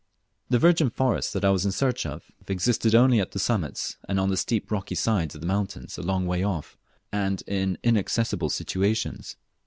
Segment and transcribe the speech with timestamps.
[0.49, 4.19] The virgin forest that I was in search of, existed only on the summits and
[4.19, 6.75] on the steep rocky sides of the mountains a long way off,
[7.11, 9.35] and in inaccessible situations.